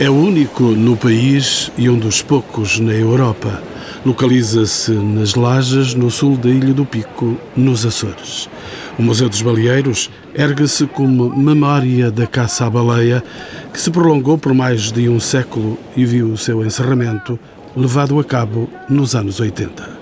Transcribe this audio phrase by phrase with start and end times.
[0.00, 3.60] É o único no país e um dos poucos na Europa.
[4.06, 8.48] Localiza-se nas Lajas, no sul da Ilha do Pico, nos Açores.
[8.96, 13.24] O Museu dos Baleeiros ergue-se como memória da caça à baleia,
[13.72, 17.36] que se prolongou por mais de um século e viu o seu encerramento
[17.76, 19.98] levado a cabo nos anos 80.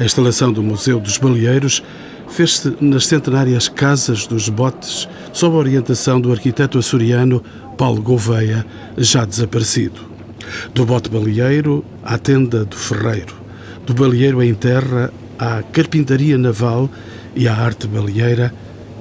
[0.00, 1.82] A instalação do Museu dos Baleeiros
[2.28, 7.42] fez-se nas centenárias Casas dos Botes, sob a orientação do arquiteto açoriano
[7.76, 8.64] Paulo Gouveia,
[8.96, 10.00] já desaparecido.
[10.74, 13.34] Do bote baleeiro à tenda do ferreiro,
[13.84, 16.88] do baleeiro em terra à carpintaria naval
[17.34, 18.52] e à arte baleeira,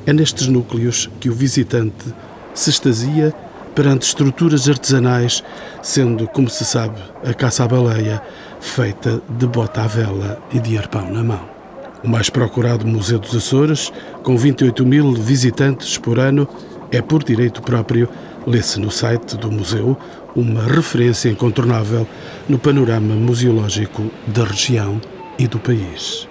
[0.05, 2.13] é nestes núcleos que o visitante
[2.53, 3.33] se extasia
[3.75, 5.43] perante estruturas artesanais,
[5.81, 8.21] sendo, como se sabe, a caça à baleia
[8.61, 11.54] feita de bota à vela e de arpão na mão.
[12.05, 13.91] O mais procurado Museu dos Açores,
[14.21, 16.47] com 28 mil visitantes por ano,
[16.91, 18.07] é por direito próprio
[18.45, 19.97] lê-se no site do museu
[20.35, 22.07] uma referência incontornável
[22.47, 25.01] no panorama museológico da região
[25.39, 26.27] e do país.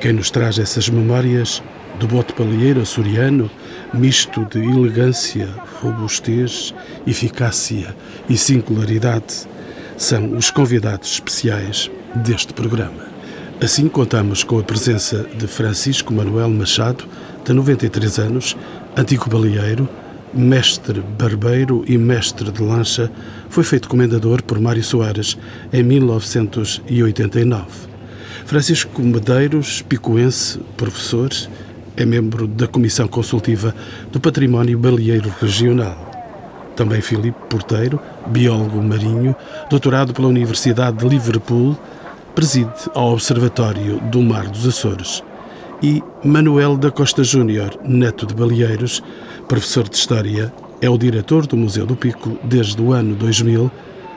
[0.00, 1.60] Quem nos traz essas memórias
[1.98, 3.50] do bote palheiro açoriano,
[3.92, 5.48] misto de elegância,
[5.82, 6.72] robustez,
[7.04, 7.92] eficácia
[8.28, 9.48] e singularidade,
[9.96, 13.07] são os convidados especiais deste programa.
[13.60, 17.04] Assim, contamos com a presença de Francisco Manuel Machado,
[17.44, 18.56] de 93 anos,
[18.96, 19.88] antigo baleeiro,
[20.32, 23.10] mestre barbeiro e mestre de lancha,
[23.48, 25.36] foi feito comendador por Mário Soares
[25.72, 27.66] em 1989.
[28.46, 31.30] Francisco Medeiros, picoense, professor,
[31.96, 33.74] é membro da Comissão Consultiva
[34.12, 36.06] do Património Baleeiro Regional.
[36.76, 37.98] Também Filipe Porteiro,
[38.28, 39.34] biólogo marinho,
[39.68, 41.76] doutorado pela Universidade de Liverpool,
[42.38, 45.24] preside ao Observatório do Mar dos Açores.
[45.82, 49.02] E Manuel da Costa Júnior, neto de baleeiros,
[49.48, 53.68] professor de História, é o diretor do Museu do Pico desde o ano 2000,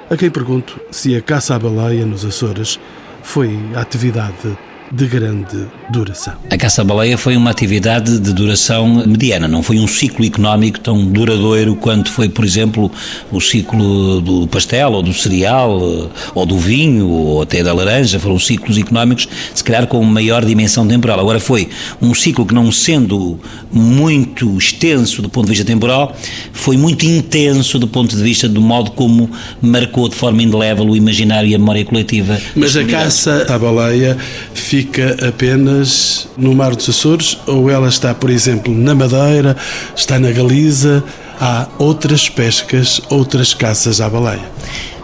[0.08, 2.79] a quem pergunto se a caça à baleia nos Açores
[3.23, 4.56] foi a atividade
[4.91, 6.34] de grande duração.
[6.50, 11.75] A caça-baleia foi uma atividade de duração mediana, não foi um ciclo económico tão duradouro
[11.75, 12.91] quanto foi, por exemplo,
[13.31, 18.19] o ciclo do pastel, ou do cereal, eh, ou do vinho, ou até da laranja.
[18.19, 21.19] Foram ciclos económicos, se calhar, com maior dimensão temporal.
[21.19, 21.69] Agora, foi
[22.01, 23.40] um ciclo que, não sendo
[23.72, 26.16] muito extenso do ponto de vista temporal,
[26.51, 29.30] foi muito intenso do ponto de vista do modo como
[29.62, 32.38] marcou de forma indelével o imaginário e a memória coletiva.
[32.56, 34.18] Mas a caça à baleia
[34.53, 39.56] fica fica apenas no Mar dos Açores ou ela está, por exemplo, na Madeira,
[39.96, 41.03] está na Galiza?
[41.40, 44.42] Há outras pescas, outras caças à baleia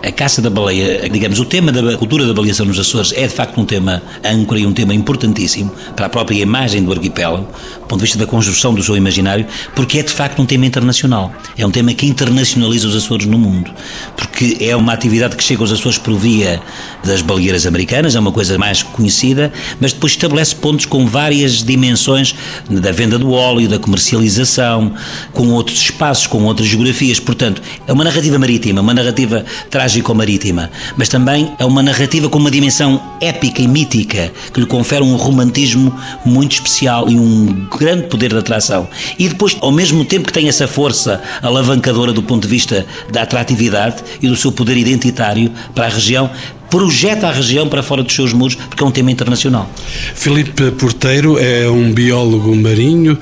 [0.03, 3.33] a caça da baleia, digamos, o tema da cultura da baleação nos Açores é de
[3.33, 7.87] facto um tema âncora e um tema importantíssimo para a própria imagem do arquipélago, do
[7.87, 11.33] ponto de vista da construção do seu imaginário, porque é de facto um tema internacional.
[11.57, 13.71] É um tema que internacionaliza os Açores no mundo,
[14.15, 16.61] porque é uma atividade que chega aos Açores por via
[17.03, 22.35] das baleeiras americanas, é uma coisa mais conhecida, mas depois estabelece pontos com várias dimensões
[22.69, 24.93] da venda do óleo, da comercialização,
[25.33, 27.19] com outros espaços, com outras geografias.
[27.19, 32.37] Portanto, é uma narrativa marítima, uma narrativa trágica trágico-marítima, mas também é uma narrativa com
[32.37, 38.07] uma dimensão épica e mítica que lhe confere um romantismo muito especial e um grande
[38.07, 38.87] poder de atração.
[39.17, 43.21] E depois, ao mesmo tempo que tem essa força alavancadora do ponto de vista da
[43.21, 46.29] atratividade e do seu poder identitário para a região,
[46.69, 49.69] projeta a região para fora dos seus muros, porque é um tema internacional.
[50.13, 53.17] Filipe Porteiro é um biólogo marinho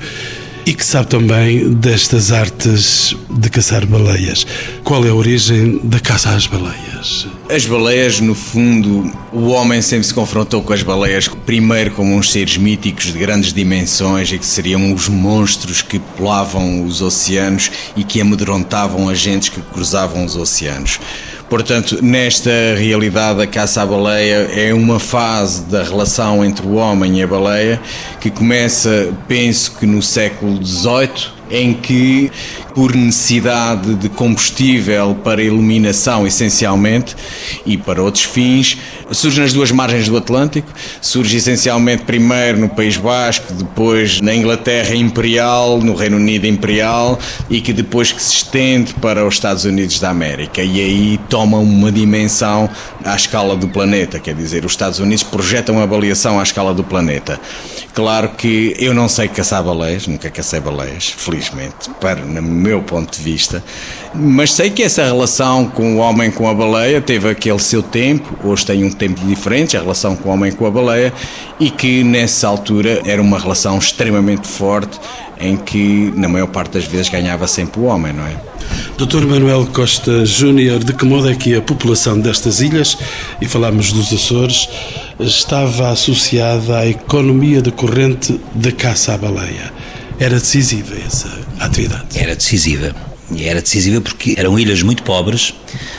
[0.66, 4.44] e que sabe também destas artes de caçar baleias.
[4.82, 7.28] Qual é a origem da caça às baleias?
[7.48, 12.32] As baleias, no fundo, o homem sempre se confrontou com as baleias, primeiro como uns
[12.32, 18.02] seres míticos de grandes dimensões e que seriam os monstros que pulavam os oceanos e
[18.02, 20.98] que amedrontavam agentes que cruzavam os oceanos.
[21.48, 27.20] Portanto, nesta realidade, a caça à baleia é uma fase da relação entre o homem
[27.20, 27.80] e a baleia
[28.20, 32.32] que começa, penso que no século XVIII, em que,
[32.76, 37.16] por necessidade de combustível para iluminação, essencialmente,
[37.64, 38.76] e para outros fins,
[39.10, 40.70] surge nas duas margens do Atlântico.
[41.00, 47.18] Surge essencialmente primeiro no País Basco, depois na Inglaterra Imperial, no Reino Unido Imperial,
[47.48, 50.62] e que depois que se estende para os Estados Unidos da América.
[50.62, 52.68] E aí toma uma dimensão
[53.02, 56.84] à escala do planeta, quer dizer, os Estados Unidos projetam a avaliação à escala do
[56.84, 57.40] planeta.
[57.94, 63.16] Claro que eu não sei caçar baleias, nunca cacei baleias, felizmente, para no meu ponto
[63.16, 63.62] de vista,
[64.12, 68.36] mas sei que essa relação com o homem com a baleia teve aquele seu tempo,
[68.42, 71.12] hoje tem um tempo diferente, a relação com o homem com a baleia,
[71.60, 74.98] e que nessa altura era uma relação extremamente forte
[75.38, 78.36] em que, na maior parte das vezes, ganhava sempre o homem, não é?
[78.98, 79.26] Dr.
[79.26, 82.96] Manuel Costa Júnior, de que modo é que a população destas ilhas,
[83.40, 84.68] e falamos dos Açores,
[85.20, 89.72] estava associada à economia decorrente da caça à baleia?
[90.18, 91.28] Era decisiva essa
[91.60, 92.18] atividade?
[92.18, 92.94] Era decisiva.
[93.30, 95.52] E era decisiva porque eram ilhas muito pobres,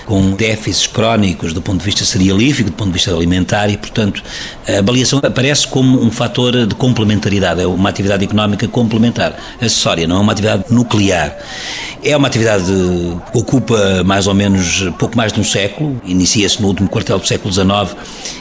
[0.05, 4.23] com déficits crónicos do ponto de vista cerealífico, do ponto de vista alimentar, e, portanto,
[4.65, 10.17] a baleação aparece como um fator de complementaridade, é uma atividade económica complementar, acessória, não
[10.17, 11.37] é uma atividade nuclear.
[12.03, 16.67] É uma atividade que ocupa mais ou menos pouco mais de um século, inicia-se no
[16.67, 17.97] último quartel do século XIX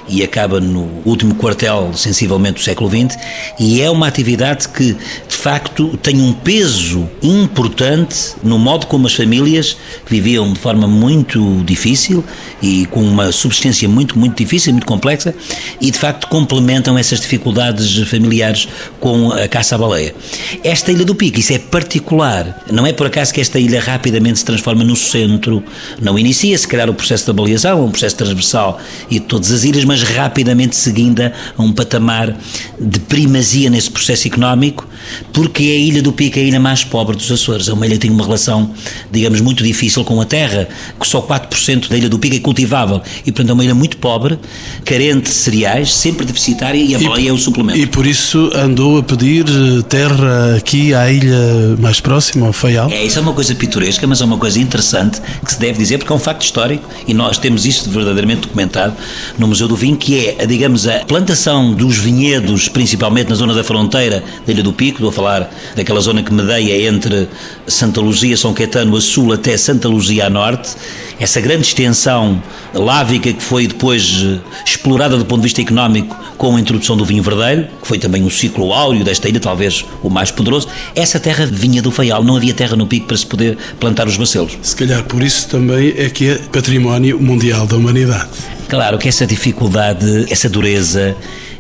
[0.08, 3.18] e acaba no último quartel, sensivelmente, do século XX,
[3.58, 9.14] e é uma atividade que, de facto, tem um peso importante no modo como as
[9.14, 9.76] famílias
[10.06, 12.22] viviam de forma muito difícil
[12.60, 15.34] e com uma subsistência muito, muito difícil, muito complexa,
[15.80, 18.68] e, de facto, complementam essas dificuldades familiares
[19.00, 20.14] com a caça à baleia.
[20.62, 24.40] Esta Ilha do Pico, isso é particular, não é por acaso que esta ilha rapidamente
[24.40, 25.62] se transforma no centro.
[26.00, 28.80] Não inicia, se calhar, o processo da baleação, um processo transversal
[29.10, 32.36] e de todas as ilhas, mas rapidamente seguindo a um patamar
[32.78, 34.86] de primazia nesse processo económico,
[35.32, 37.68] porque é a ilha do Pico, é a ilha mais pobre dos Açores.
[37.68, 38.70] É uma ilha que tem uma relação,
[39.10, 40.68] digamos, muito difícil com a terra,
[40.98, 43.00] que só 4% da ilha do Pico é cultivável.
[43.20, 44.38] E, portanto, é uma ilha muito pobre,
[44.84, 47.78] carente de cereais, sempre deficitária e a baleia é o suplemento.
[47.78, 49.44] E por isso andou a pedir
[49.88, 52.90] terra aqui à ilha mais próxima, ao Faial?
[52.90, 55.98] É, isso é uma coisa pitoresca, mas é uma coisa interessante que se deve dizer,
[55.98, 58.94] porque é um facto histórico e nós temos isso verdadeiramente documentado
[59.38, 63.64] no Museu do Vinho, que é, digamos, a plantação dos vinhedos, principalmente na zona da
[63.64, 67.28] fronteira da Ilha do Pico, estou a falar daquela zona que medeia entre
[67.66, 70.70] Santa Luzia, São Caetano a sul até Santa Luzia a norte,
[71.18, 72.42] essa grande extensão
[72.74, 77.04] lávica que foi depois eh, explorada do ponto de vista económico com a introdução do
[77.04, 81.18] vinho verdelho, que foi também um ciclo áureo desta ilha, talvez o mais poderoso, essa
[81.18, 84.58] terra vinha do Faial, não havia terra no Pico para se poder plantar os bacelos.
[84.62, 88.28] Se calhar por isso também é que é património mundial da humanidade.
[88.68, 91.16] Claro que essa dificuldade, essa dureza,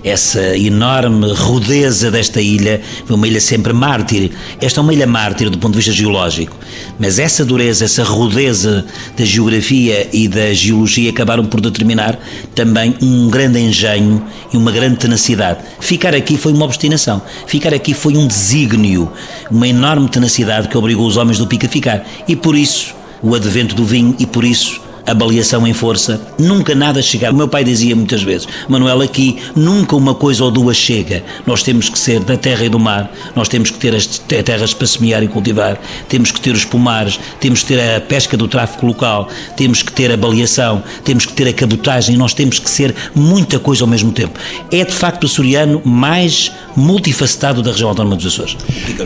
[0.06, 2.80] essa enorme rudeza desta ilha,
[3.10, 4.30] uma ilha sempre mártir.
[4.60, 6.56] Esta é uma ilha mártir do ponto de vista geológico,
[6.96, 8.86] mas essa dureza, essa rudeza
[9.18, 12.16] da geografia e da geologia acabaram por determinar
[12.54, 15.58] também um grande engenho e uma grande tenacidade.
[15.80, 19.10] Ficar aqui foi uma obstinação, ficar aqui foi um desígnio,
[19.50, 22.06] uma enorme tenacidade que obrigou os homens do Pico a ficar.
[22.28, 26.74] E por isso o advento do vinho e por isso a baleação em força, nunca
[26.74, 27.32] nada chegar.
[27.32, 31.22] O meu pai dizia muitas vezes, Manuel, aqui nunca uma coisa ou duas chega.
[31.46, 34.74] Nós temos que ser da terra e do mar, nós temos que ter as terras
[34.74, 38.48] para semear e cultivar, temos que ter os pomares, temos que ter a pesca do
[38.48, 42.70] tráfico local, temos que ter a baleação, temos que ter a cabotagem, nós temos que
[42.70, 44.38] ser muita coisa ao mesmo tempo.
[44.70, 48.56] É de facto o soriano mais multifacetado da região autónoma dos Açores.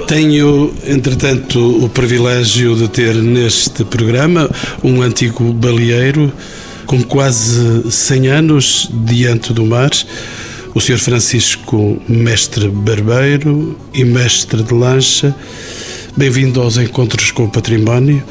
[0.07, 4.51] Tenho, entretanto, o privilégio de ter neste programa
[4.83, 5.53] um antigo
[5.91, 6.33] baleeiro
[6.87, 9.91] com quase 100 anos diante do mar,
[10.75, 10.99] o Sr.
[10.99, 15.35] Francisco, mestre barbeiro e mestre de lancha.
[16.17, 18.23] Bem-vindo aos Encontros com o Património.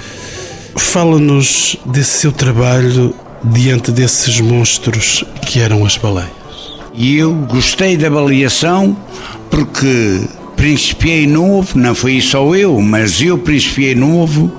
[0.75, 3.13] Fala-nos desse seu trabalho
[3.43, 6.29] diante desses monstros que eram as baleias.
[6.93, 8.97] E eu gostei da avaliação
[9.49, 10.21] porque
[10.55, 14.51] principiei novo, não fui só eu, mas eu principiei novo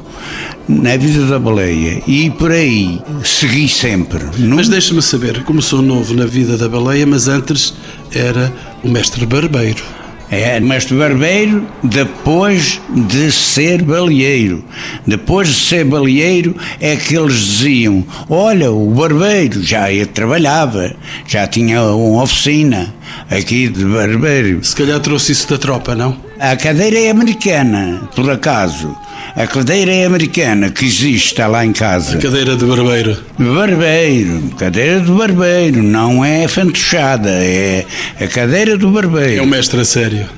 [0.71, 4.21] na vida da baleia e por aí segui sempre.
[4.39, 7.75] Mas deixa-me saber, começou novo na vida da baleia, mas antes
[8.15, 9.83] era o mestre barbeiro.
[10.31, 14.65] É, mestre barbeiro depois de ser baleeiro.
[15.05, 20.95] Depois de ser baleeiro é que eles diziam: Olha, o barbeiro já trabalhava,
[21.27, 22.95] já tinha uma oficina
[23.29, 24.65] aqui de barbeiro.
[24.65, 26.17] Se calhar trouxe isso da tropa, não?
[26.39, 28.97] A cadeira é americana, por acaso.
[29.37, 32.19] A cadeira é americana que existe lá em casa.
[32.19, 33.17] A cadeira de barbeiro.
[33.39, 37.87] Barbeiro, cadeira do barbeiro, não é fantochada, é
[38.21, 39.39] a cadeira do barbeiro.
[39.39, 40.27] É um mestre a sério.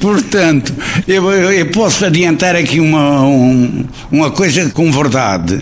[0.00, 0.72] Portanto,
[1.06, 5.60] eu, eu, posso adiantar aqui uma, um, uma coisa com verdade.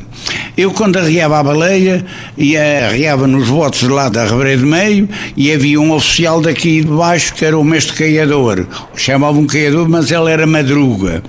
[0.57, 2.03] Eu, quando arriava a baleia,
[2.39, 6.89] ia, arriava nos votos lá da Rebreira de Meio e havia um oficial daqui de
[6.89, 8.67] baixo que era o mestre caiador.
[8.97, 11.23] Chamavam caiador, mas ele era madruga.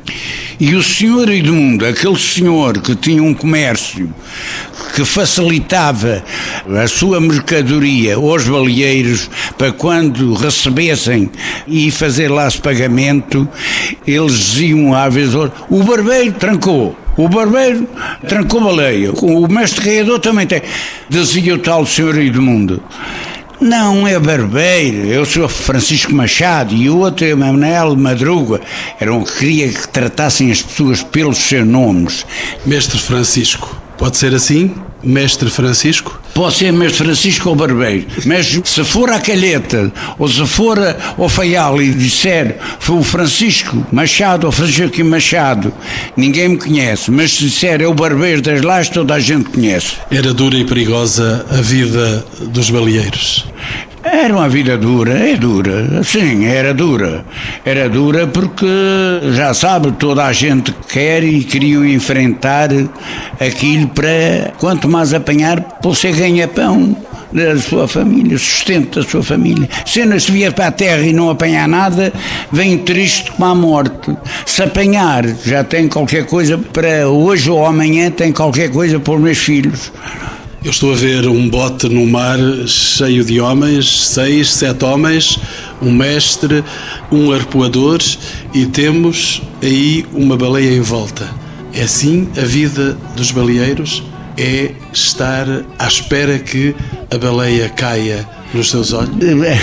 [0.57, 4.09] E o senhor Edmundo, aquele senhor que tinha um comércio
[4.95, 6.23] que facilitava
[6.81, 11.29] a sua mercadoria aos baleeiros para quando recebessem
[11.67, 13.45] e fazer lá esse pagamento,
[14.07, 17.06] eles diziam à vez o barbeiro trancou.
[17.17, 17.89] O barbeiro
[18.27, 19.11] trancou baleia.
[19.11, 20.61] O mestre criador também tem.
[21.09, 22.81] Dizia o tal senhor Edmundo.
[23.59, 28.61] Não, é barbeiro, eu sou Francisco Machado e o outro é Manuel Madruga.
[28.99, 32.23] Era um que queria que tratassem as pessoas pelos seus nomes.
[32.63, 34.75] Mestre Francisco, pode ser assim?
[35.03, 36.19] Mestre Francisco?
[36.33, 40.77] Pode ser Mestre Francisco ou Barbeiro, mas se for a calheta ou se for
[41.17, 45.73] ao Faial e disser foi o Francisco Machado ou Francisco Machado,
[46.15, 49.93] ninguém me conhece, mas se disser é o Barbeiro das Lajes, toda a gente conhece.
[50.11, 53.45] Era dura e perigosa a vida dos baleeiros.
[54.11, 57.25] Era uma vida dura, é dura, sim, era dura.
[57.65, 58.65] Era dura porque,
[59.33, 62.69] já sabe, toda a gente quer e queriam enfrentar
[63.39, 66.95] aquilo para, quanto mais apanhar, você ganha pão
[67.31, 69.67] da sua família, sustento da sua família.
[69.85, 72.13] Se não se vier para a terra e não apanhar nada,
[72.51, 74.15] vem triste como a morte.
[74.45, 79.21] Se apanhar, já tem qualquer coisa para hoje ou amanhã, tem qualquer coisa para os
[79.21, 79.91] meus filhos.
[80.63, 85.39] Eu estou a ver um bote no mar cheio de homens, seis, sete homens,
[85.81, 86.63] um mestre,
[87.11, 87.99] um arpoador
[88.53, 91.29] e temos aí uma baleia em volta.
[91.73, 94.03] É assim a vida dos baleeiros?
[94.35, 95.45] É estar
[95.77, 96.75] à espera que
[97.11, 99.11] a baleia caia nos seus olhos?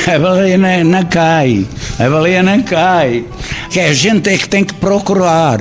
[0.06, 1.66] A baleia não, não, cai,
[1.98, 3.24] a baleia não cai.
[3.70, 5.60] Que a gente é que tem que procurar.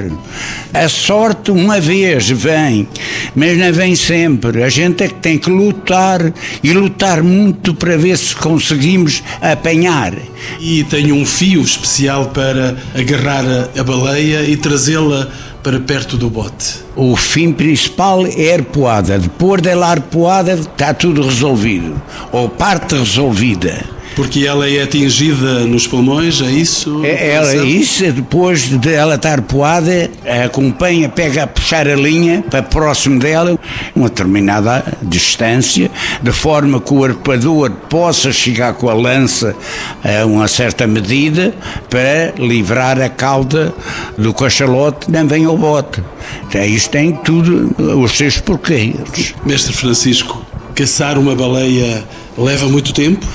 [0.74, 2.88] A sorte uma vez vem,
[3.36, 4.64] mas não vem sempre.
[4.64, 10.14] A gente é que tem que lutar e lutar muito para ver se conseguimos apanhar.
[10.60, 15.30] E tem um fio especial para agarrar a baleia e trazê-la
[15.64, 16.84] para perto do bote.
[16.94, 19.18] O fim principal é a arpoada.
[19.18, 22.00] Depois dela arpoada está tudo resolvido,
[22.32, 23.86] ou parte resolvida.
[24.16, 27.04] Porque ela é atingida nos pulmões, é isso?
[27.04, 30.10] É, ela, isso, depois de ela estar poada,
[30.46, 33.58] acompanha, pega a puxar a linha para próximo dela,
[33.96, 35.90] uma determinada distância,
[36.22, 39.56] de forma que o arpador possa chegar com a lança
[40.04, 41.54] a uma certa medida
[41.90, 43.74] para livrar a cauda
[44.18, 46.04] do cachalote, não vem ao bote.
[46.48, 49.34] Então, isto tem tudo os seus porquês.
[49.46, 52.04] Mestre Francisco, caçar uma baleia
[52.38, 53.26] leva muito tempo?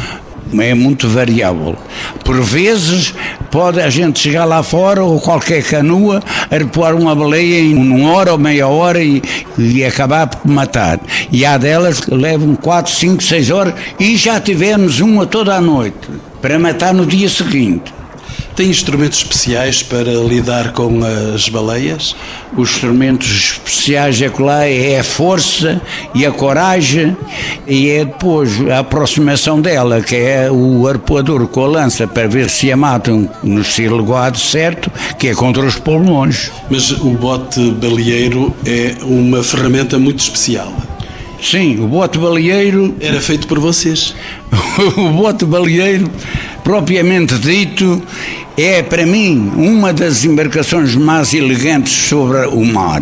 [0.58, 1.76] É muito variável.
[2.24, 3.14] Por vezes
[3.50, 8.32] pode a gente chegar lá fora ou qualquer canoa, arpoar uma baleia em uma hora
[8.32, 9.22] ou meia hora e,
[9.58, 11.00] e acabar por matar.
[11.30, 15.60] E há delas que levam 4, 5, 6 horas e já tivemos uma toda a
[15.60, 16.08] noite
[16.40, 17.97] para matar no dia seguinte.
[18.58, 20.98] Tem instrumentos especiais para lidar com
[21.32, 22.16] as baleias?
[22.56, 25.80] Os instrumentos especiais é que lá é a força
[26.12, 27.16] e a coragem
[27.68, 32.50] e é depois a aproximação dela, que é o arpoador com a lança para ver
[32.50, 36.50] se a matam no estilo certo, que é contra os pulmões.
[36.68, 40.74] Mas o bote baleeiro é uma ferramenta muito especial.
[41.40, 42.96] Sim, o bote baleeiro.
[43.00, 44.14] Era feito por vocês.
[44.96, 46.10] o bote baleeiro,
[46.68, 48.02] propriamente dito,
[48.54, 53.00] é para mim uma das embarcações mais elegantes sobre o mar.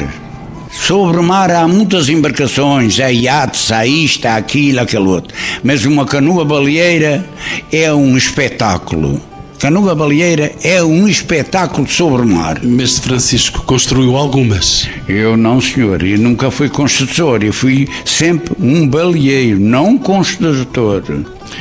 [0.70, 5.34] Sobre o mar há muitas embarcações, há iates, há isto, há aquilo, aquele outro.
[5.64, 7.28] Mas uma canoa baleeira
[7.72, 9.20] é um espetáculo.
[9.58, 12.62] Canoa baleeira é um espetáculo sobre o mar.
[12.62, 14.88] Mestre Francisco construiu algumas?
[15.08, 16.04] Eu não, senhor.
[16.04, 17.42] Eu nunca fui construtor.
[17.42, 21.02] Eu fui sempre um baleeiro, não construtor.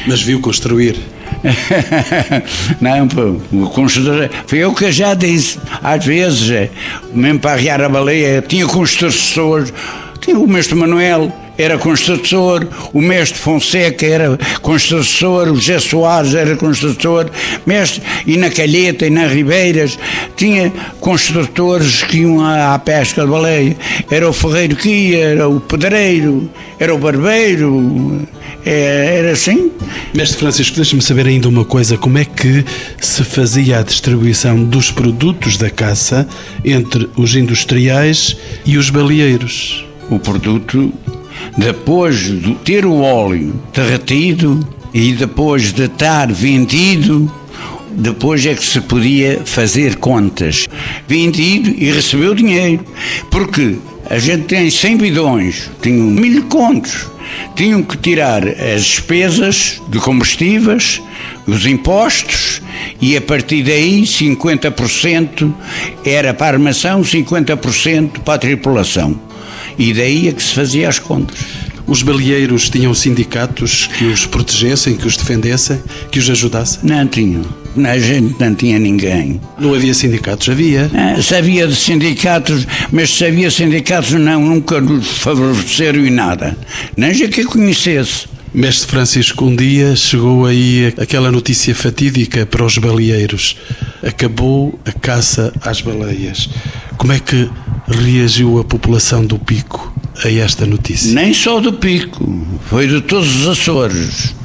[0.06, 1.15] Mas viu construir?
[2.82, 3.08] não,
[3.70, 4.30] construtor.
[4.48, 5.60] Foi eu que já disse.
[5.84, 6.70] Às vezes, é,
[7.14, 9.74] mesmo para arriar a baleia, tinha construtores.
[10.22, 16.56] Tinha o mestre Manuel, era construtor, o mestre Fonseca era construtor, o José Soares era
[16.56, 17.30] construtor,
[17.66, 19.98] mestre, e na Calheta e nas Ribeiras
[20.36, 23.76] tinha construtores que iam à, à pesca de baleia.
[24.10, 28.28] Era o ferreiro que ia, era o pedreiro, era o barbeiro,
[28.66, 29.72] é, era assim.
[30.14, 32.66] Mestre Francisco, deixa-me saber ainda uma coisa: como é que
[33.00, 36.28] se fazia a distribuição dos produtos da caça
[36.64, 38.36] entre os industriais
[38.66, 39.86] e os baleeiros?
[40.10, 40.94] O produto,
[41.58, 44.60] depois de ter o óleo derretido
[44.94, 47.32] e depois de estar vendido,
[47.92, 50.68] depois é que se podia fazer contas.
[51.08, 52.84] Vendido e recebeu dinheiro.
[53.30, 53.78] Porque
[54.10, 57.08] a gente tem 100 bidões, tinham mil contos
[57.56, 61.02] tinham que tirar as despesas de combustíveis,
[61.48, 62.62] os impostos
[63.02, 65.54] e a partir daí 50%
[66.06, 69.20] era para a armação, 50% para a tripulação.
[69.78, 71.38] E daí é que se fazia as contas.
[71.88, 75.80] Os baleeiros tinham sindicatos que os protegessem, que os defendessem,
[76.12, 76.80] que os ajudassem?
[76.84, 77.44] Não tinham.
[77.86, 79.40] A gente não tinha ninguém.
[79.60, 80.50] Não havia sindicatos?
[80.50, 80.90] Havia?
[80.94, 86.58] Ah, sabia de sindicatos, mas se havia sindicatos, não, nunca nos favoreceram em nada.
[86.98, 88.28] Nem já que conhecesse.
[88.54, 93.58] Mestre Francisco, um dia chegou aí aquela notícia fatídica para os baleeiros.
[94.02, 96.50] Acabou a caça às baleias.
[96.98, 97.50] Como é que
[97.88, 101.14] reagiu a população do Pico a esta notícia?
[101.14, 102.28] Nem só do Pico,
[102.70, 104.36] foi de todos os Açores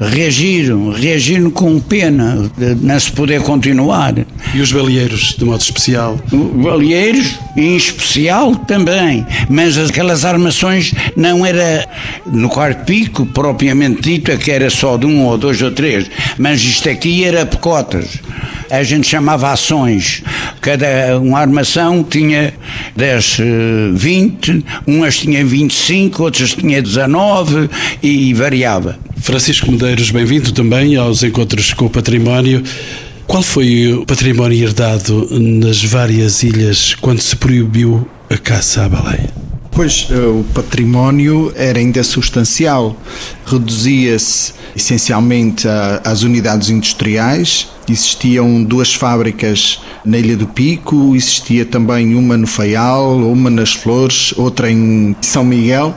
[0.00, 4.14] reagiram, reagiram com pena de não se poder continuar.
[4.54, 6.18] E os baleeiros, de modo especial?
[6.32, 9.26] Os baleeiros, em especial, também.
[9.48, 11.86] Mas aquelas armações não era
[12.26, 16.10] no quarto pico, propriamente dito, é que era só de um ou dois ou três.
[16.38, 18.18] Mas isto aqui era pecotas.
[18.70, 20.22] A gente chamava ações.
[20.60, 22.54] Cada uma armação tinha
[22.96, 23.38] 10,
[23.94, 27.68] 20, umas tinham 25, outras tinham 19
[28.02, 29.09] e variava.
[29.20, 32.62] Francisco Medeiros, bem-vindo também aos Encontros com o Património.
[33.26, 39.30] Qual foi o património herdado nas várias ilhas quando se proibiu a caça à baleia?
[39.70, 42.96] Pois, eh, o património era ainda substancial.
[43.46, 45.68] Reduzia-se essencialmente
[46.02, 47.68] às unidades industriais.
[47.90, 54.32] Existiam duas fábricas na Ilha do Pico, existia também uma no Faial, uma nas Flores,
[54.36, 55.94] outra em São Miguel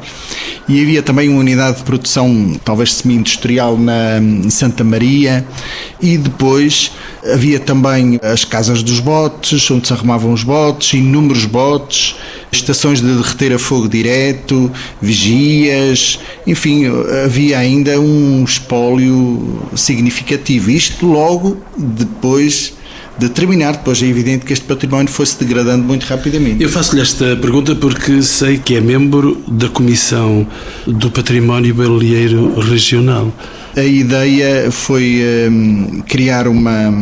[0.68, 5.46] e havia também uma unidade de produção, talvez semi-industrial, na em Santa Maria,
[6.02, 6.92] e depois
[7.34, 12.16] havia também as casas dos botes, onde se arrumavam os botes, inúmeros botes,
[12.52, 14.72] estações de derreter a fogo direto,
[15.02, 16.86] vigias, enfim,
[17.26, 20.70] havia ainda um espólio significativo.
[20.70, 22.74] Isto logo depois
[23.18, 23.74] de terminar.
[23.74, 26.64] Depois é evidente que este património foi-se degradando muito rapidamente.
[26.64, 30.48] Eu faço-lhe esta pergunta porque sei que é membro da Comissão
[30.88, 33.32] do Património Baleeiro Regional.
[33.76, 36.94] A ideia foi um, criar uma,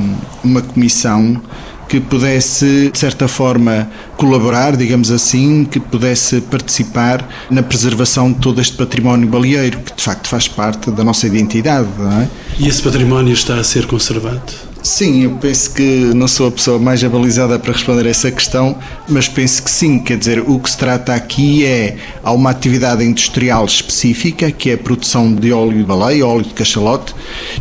[0.44, 1.42] uma comissão
[1.90, 8.62] que pudesse, de certa forma, colaborar, digamos assim, que pudesse participar na preservação de todo
[8.62, 11.90] este património baleeiro, que de facto faz parte da nossa identidade.
[12.22, 12.28] É?
[12.58, 14.71] E esse património está a ser conservado?
[14.84, 18.76] Sim, eu penso que não sou a pessoa mais abalizada para responder essa questão,
[19.08, 20.00] mas penso que sim.
[20.00, 24.74] Quer dizer, o que se trata aqui é há uma atividade industrial específica, que é
[24.74, 27.13] a produção de óleo de baleia, óleo de cachalote,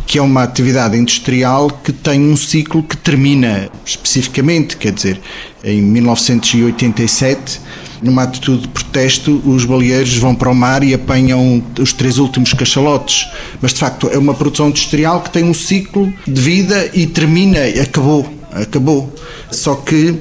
[0.07, 5.21] que é uma atividade industrial que tem um ciclo que termina especificamente, quer dizer,
[5.63, 7.61] em 1987
[8.01, 12.53] numa atitude de protesto, os baleeiros vão para o mar e apanham os três últimos
[12.53, 13.27] cachalotes.
[13.61, 17.59] Mas de facto é uma produção industrial que tem um ciclo de vida e termina,
[17.81, 19.13] acabou, acabou.
[19.51, 20.19] Só que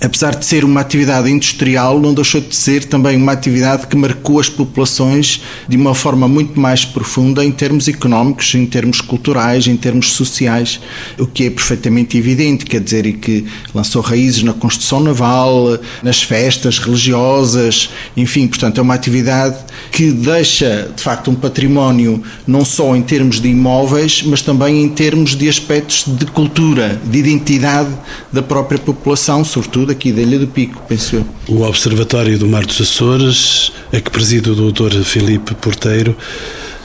[0.00, 4.40] apesar de ser uma atividade industrial, não deixou de ser também uma atividade que marcou
[4.40, 9.76] as populações de uma forma muito mais profunda em termos económicos, em termos culturais, em
[9.76, 10.80] termos sociais,
[11.18, 16.22] o que é perfeitamente evidente, quer dizer, e que lançou raízes na construção naval, nas
[16.22, 19.56] festas religiosas, enfim, portanto, é uma atividade
[19.92, 24.88] que deixa, de facto, um património não só em termos de imóveis, mas também em
[24.88, 27.90] termos de aspectos de cultura, de identidade
[28.32, 31.26] da própria população, sobretudo aqui da Ilha do Pico, penso eu.
[31.48, 35.02] O Observatório do Mar dos Açores, a que preside o Dr.
[35.02, 36.16] Filipe Porteiro,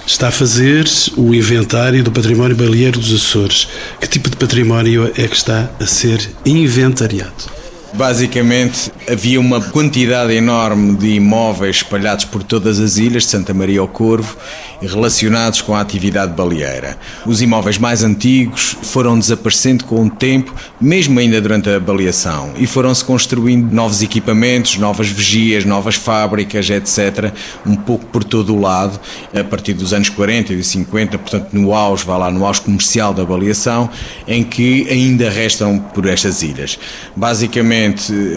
[0.06, 0.86] está a fazer
[1.18, 3.68] o inventário do património baleeiro dos Açores.
[4.00, 7.65] Que tipo de património é que está a ser inventariado?
[7.96, 13.80] Basicamente, havia uma quantidade enorme de imóveis espalhados por todas as ilhas de Santa Maria
[13.80, 14.36] ao Corvo
[14.82, 16.98] relacionados com a atividade baleeira.
[17.26, 22.68] Os imóveis mais antigos foram desaparecendo com o tempo, mesmo ainda durante a baleação, e
[22.68, 27.32] foram-se construindo novos equipamentos, novas vigias, novas fábricas, etc.,
[27.66, 29.00] um pouco por todo o lado,
[29.34, 33.14] a partir dos anos 40 e 50, portanto, no auge, vá lá, no auge comercial
[33.14, 33.90] da baleação,
[34.28, 36.78] em que ainda restam por estas ilhas.
[37.16, 37.85] Basicamente,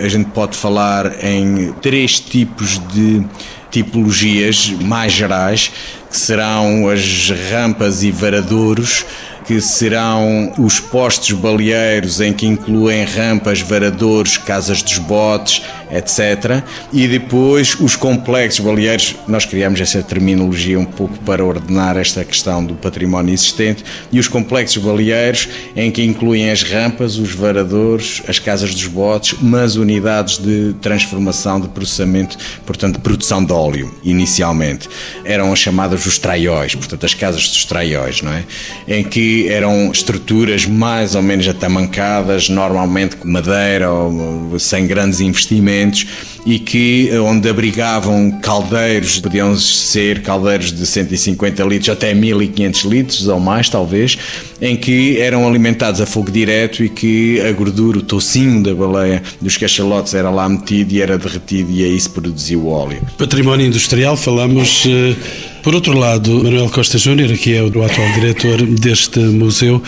[0.02, 3.24] a gente pode falar em três tipos de
[3.70, 5.70] tipologias mais gerais,
[6.10, 9.04] que serão as rampas e varadouros,
[9.48, 16.62] que serão os postos baleeiros em que incluem rampas, varadores, casas dos botes, etc.
[16.92, 22.62] E depois os complexos baleeiros, nós criamos essa terminologia um pouco para ordenar esta questão
[22.62, 23.82] do património existente,
[24.12, 29.38] e os complexos baleeiros em que incluem as rampas, os varadores, as casas dos botes,
[29.40, 34.90] mas unidades de transformação, de processamento, portanto, produção de óleo, inicialmente.
[35.24, 38.44] Eram as chamadas os traióis, portanto, as casas dos traióis, não é?
[38.86, 46.06] Em que eram estruturas mais ou menos atamancadas, normalmente com madeira ou sem grandes investimentos
[46.46, 53.38] e que onde abrigavam caldeiros, podiam ser caldeiros de 150 litros até 1500 litros ou
[53.38, 54.16] mais talvez,
[54.60, 59.22] em que eram alimentados a fogo direto e que a gordura, o tocinho da baleia,
[59.40, 63.02] dos cachalotes era lá metido e era derretido e aí se produzia o óleo.
[63.18, 65.14] Património industrial, falamos eh,
[65.62, 69.82] Por outro lado, Manuel Costa Júnior, que é o atual diretor deste museu,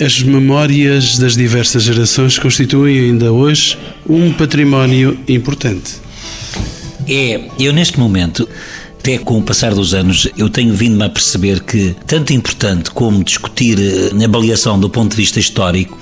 [0.00, 3.76] as memórias das diversas gerações constituem ainda hoje
[4.08, 5.96] um património importante.
[7.06, 8.48] É, eu neste momento
[9.08, 13.24] até com o passar dos anos, eu tenho vindo-me a perceber que, tanto importante como
[13.24, 15.96] discutir a eh, avaliação do ponto de vista histórico,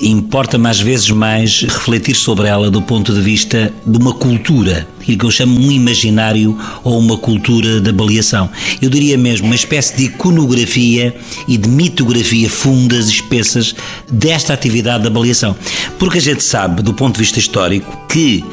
[0.00, 5.18] importa mais vezes mais refletir sobre ela do ponto de vista de uma cultura aquilo
[5.18, 8.50] que eu chamo um imaginário ou uma cultura de avaliação.
[8.80, 11.16] Eu diria mesmo uma espécie de iconografia
[11.46, 13.74] e de mitografia fundas, espessas,
[14.10, 15.56] desta atividade de avaliação.
[15.98, 18.44] Porque a gente sabe, do ponto de vista histórico, que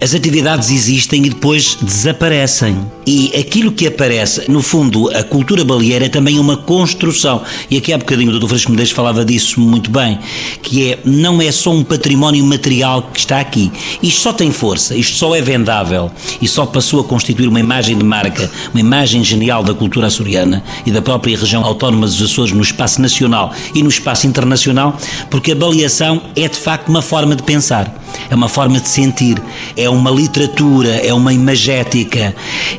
[0.00, 2.76] as atividades existem e depois desaparecem.
[3.06, 7.42] E aquilo que aparece, no fundo, a cultura baleeira é também uma construção.
[7.70, 8.46] E aqui há bocadinho o Dr.
[8.46, 10.18] Francisco Medeiros falava disso muito bem,
[10.62, 13.72] que é, não é só um património material que está aqui.
[14.02, 16.01] Isto só tem força, isto só é vendável
[16.40, 20.64] e só passou a constituir uma imagem de marca, uma imagem genial da cultura açoriana
[20.86, 24.96] e da própria região autónoma dos Açores no espaço nacional e no espaço internacional,
[25.30, 29.40] porque a baleação é de facto uma forma de pensar, é uma forma de sentir,
[29.76, 32.34] é uma literatura, é uma imagética,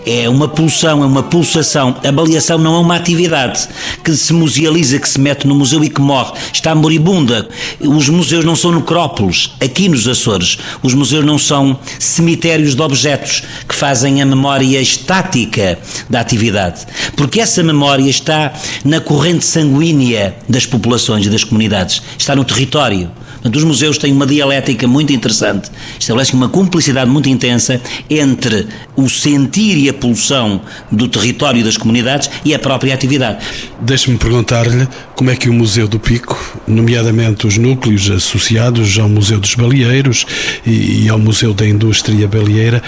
[0.05, 1.95] é uma pulsão, é uma pulsação.
[2.03, 3.67] A baleação não é uma atividade
[4.03, 7.47] que se musealiza, que se mete no museu e que morre, está moribunda.
[7.79, 10.57] Os museus não são necrópolis, aqui nos Açores.
[10.81, 15.77] Os museus não são cemitérios de objetos que fazem a memória estática
[16.09, 22.35] da atividade, porque essa memória está na corrente sanguínea das populações e das comunidades, está
[22.35, 23.11] no território.
[23.43, 29.09] Portanto, os museus têm uma dialética muito interessante, estabelecem uma cumplicidade muito intensa entre o
[29.09, 33.43] sentir e a pulsão do território e das comunidades e a própria atividade.
[33.81, 39.41] Deixe-me perguntar-lhe como é que o Museu do Pico, nomeadamente os núcleos associados ao Museu
[39.41, 40.25] dos Baleeiros
[40.65, 42.81] e ao Museu da Indústria Baleeira,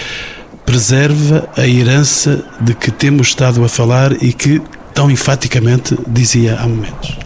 [0.66, 4.62] preserva a herança de que temos estado a falar e que
[4.94, 7.18] tão enfaticamente dizia há momentos.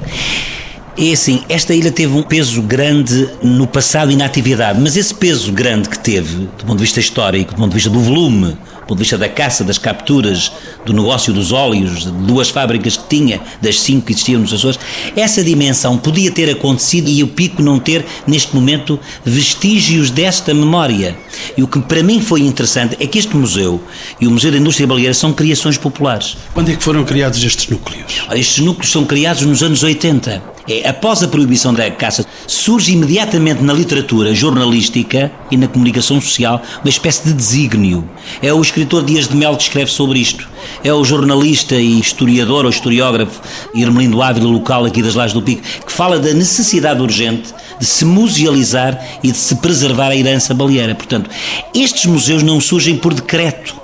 [1.02, 5.14] É assim, esta ilha teve um peso grande no passado e na atividade, mas esse
[5.14, 8.48] peso grande que teve, do ponto de vista histórico, do ponto de vista do volume,
[8.48, 10.52] do ponto de vista da caça, das capturas,
[10.86, 14.78] do negócio dos óleos, de duas fábricas que tinha, das cinco que existiam nos Açores,
[15.16, 21.18] essa dimensão podia ter acontecido e o Pico não ter, neste momento, vestígios desta memória.
[21.56, 23.82] E o que para mim foi interessante é que este museu
[24.20, 26.36] e o Museu da Indústria Baleeira são criações populares.
[26.54, 28.26] Quando é que foram criados estes núcleos?
[28.34, 30.42] Estes núcleos são criados nos anos 80 é,
[30.86, 36.90] após a proibição da caça, surge imediatamente na literatura jornalística e na comunicação social uma
[36.90, 38.08] espécie de desígnio.
[38.42, 40.48] É o escritor Dias de Mel que escreve sobre isto.
[40.84, 43.42] É o jornalista e historiador ou historiógrafo
[43.74, 48.06] Irmelindo Ávila, local aqui das Lajes do Pico, que fala da necessidade urgente de se
[48.06, 50.94] musealizar e de se preservar a herança baleeira.
[50.94, 51.30] Portanto,
[51.74, 53.80] estes museus não surgem por decreto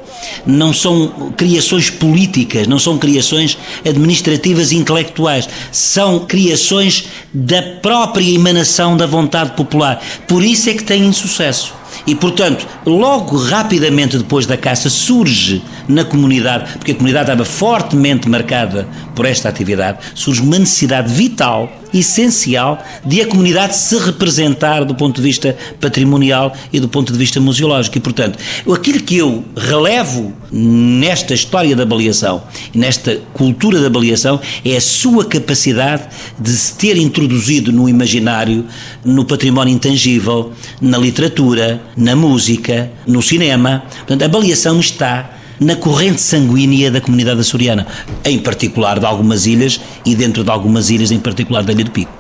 [0.46, 8.98] não são criações políticas, não são criações administrativas e intelectuais, são criações da própria emanação
[8.98, 10.02] da vontade popular.
[10.28, 11.74] Por isso é que têm sucesso.
[12.06, 18.30] E, portanto, logo rapidamente depois da caça surge na comunidade, porque a comunidade estava fortemente
[18.30, 24.96] marcada por esta atividade, surge uma necessidade vital essencial de a comunidade se representar do
[24.96, 27.98] ponto de vista patrimonial e do ponto de vista museológico.
[27.98, 28.38] E, portanto,
[28.72, 34.82] aquilo que eu relevo nesta história da avaliação e nesta cultura da avaliação é a
[34.82, 36.04] sua capacidade
[36.40, 38.66] de se ter introduzido no imaginário,
[39.04, 43.84] no património intangível, na literatura, na música, no cinema.
[43.98, 47.88] Portanto, a avaliação está na corrente sanguínea da comunidade açoriana,
[48.24, 51.92] em particular de algumas ilhas e dentro de algumas ilhas, em particular da Ilha do
[51.92, 52.12] Pico.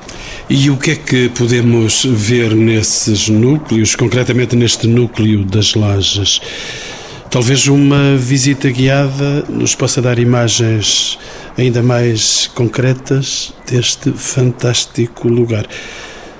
[0.49, 6.39] E o que é que podemos ver nesses núcleos, concretamente neste núcleo das lajes?
[7.31, 11.17] Talvez uma visita guiada nos possa dar imagens
[11.57, 15.65] ainda mais concretas deste fantástico lugar.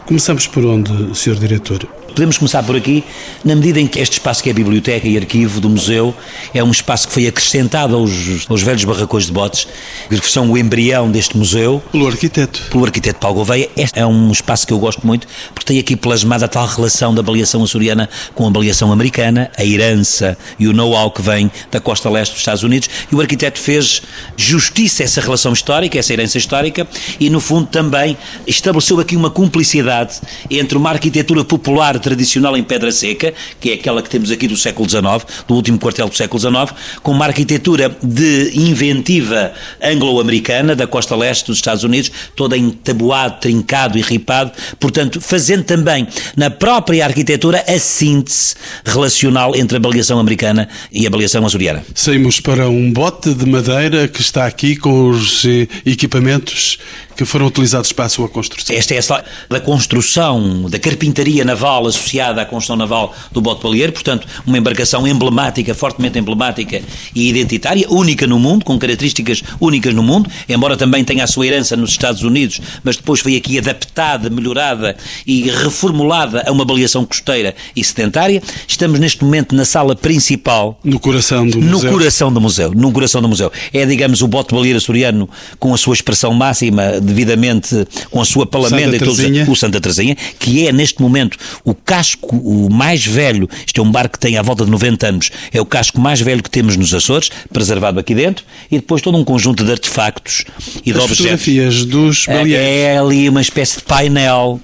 [0.06, 1.36] Começamos por onde, Sr.
[1.36, 1.88] Diretor?
[2.16, 3.04] Podemos começar por aqui,
[3.44, 6.16] na medida em que este espaço que é a biblioteca e arquivo do museu
[6.54, 9.68] é um espaço que foi acrescentado aos, aos velhos barracões de botes,
[10.10, 11.84] que são o embrião deste museu.
[11.92, 12.62] Pelo arquiteto.
[12.72, 13.70] Pelo arquiteto Paulo Gouveia.
[13.76, 17.14] Este é um espaço que eu gosto muito, porque tem aqui plasmada a tal relação
[17.14, 21.82] da avaliação açoriana com a avaliação americana, a herança e o know-how que vem da
[21.82, 24.02] costa leste dos Estados Unidos, e o arquiteto fez
[24.38, 26.88] justiça a essa relação histórica, essa herança histórica,
[27.20, 32.92] e no fundo também estabeleceu aqui uma cumplicidade entre uma arquitetura popular tradicional em pedra
[32.92, 35.04] seca, que é aquela que temos aqui do século XIX,
[35.48, 41.48] do último quartel do século XIX, com uma arquitetura de inventiva anglo-americana, da costa leste
[41.48, 47.80] dos Estados Unidos, toda entabuado, trincado e ripado, portanto, fazendo também na própria arquitetura a
[47.80, 48.54] síntese
[48.86, 51.84] relacional entre a baleação americana e a baleação açoriana.
[51.96, 56.78] Saímos para um bote de madeira que está aqui com os eh, equipamentos
[57.16, 58.76] que foram utilizados para a sua construção.
[58.76, 63.94] Esta é a da construção, da carpintaria naval associada à construção naval do bote baleeiro,
[63.94, 66.82] portanto, uma embarcação emblemática, fortemente emblemática
[67.14, 71.48] e identitária, única no mundo, com características únicas no mundo, embora também tenha a sua
[71.48, 77.06] herança nos Estados Unidos, mas depois foi aqui adaptada, melhorada e reformulada a uma baleação
[77.06, 78.42] costeira e sedentária.
[78.68, 80.80] Estamos neste momento na sala principal.
[80.84, 81.72] No coração do museu.
[81.72, 82.72] No coração do museu.
[82.72, 83.52] No coração do museu.
[83.74, 88.46] É, digamos, o bote baleeiro açoriano com a sua expressão máxima devidamente com a sua
[88.46, 93.50] palamenda e todos, o Santa Teresinha, que é neste momento o casco o mais velho,
[93.66, 96.20] isto é um barco que tem à volta de 90 anos, é o casco mais
[96.22, 100.46] velho que temos nos Açores, preservado aqui dentro, e depois todo um conjunto de artefactos
[100.86, 101.18] e As de objetos.
[101.18, 104.60] fotografias dos é, é ali uma espécie de painel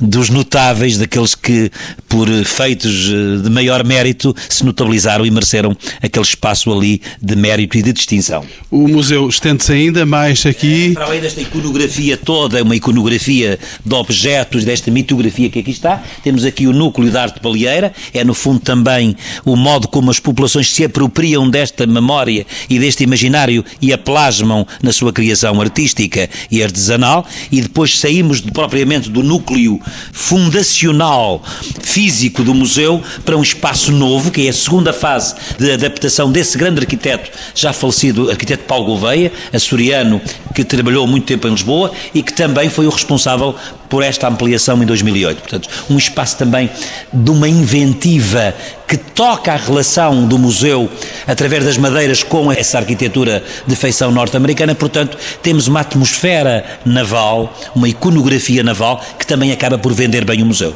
[0.00, 1.70] dos notáveis, daqueles que
[2.08, 7.76] por feitos eh, de maior mérito se notabilizaram e mereceram aquele espaço ali de mérito
[7.76, 8.44] e de distinção.
[8.70, 10.90] O museu estende-se ainda mais aqui.
[10.90, 15.70] É, para além desta iconografia iconografia toda, uma iconografia de objetos, desta mitografia que aqui
[15.70, 16.02] está.
[16.22, 20.18] Temos aqui o núcleo da arte baleeira, é no fundo também o modo como as
[20.18, 26.28] populações se apropriam desta memória e deste imaginário e a plasmam na sua criação artística
[26.50, 27.26] e artesanal.
[27.50, 29.80] E depois saímos de, propriamente do núcleo
[30.12, 31.42] fundacional
[31.80, 36.58] físico do museu para um espaço novo, que é a segunda fase de adaptação desse
[36.58, 40.20] grande arquiteto, já falecido, arquiteto Paulo Gouveia, açoriano,
[40.54, 43.54] que trabalhou muito tempo em Lisboa Lisboa e que também foi o responsável
[43.88, 45.38] por esta ampliação em 2008.
[45.40, 46.70] Portanto, um espaço também
[47.12, 48.54] de uma inventiva
[48.88, 50.88] que toca a relação do museu
[51.26, 54.74] através das madeiras com essa arquitetura de feição norte-americana.
[54.74, 60.46] Portanto, temos uma atmosfera naval, uma iconografia naval que também acaba por vender bem o
[60.46, 60.74] museu.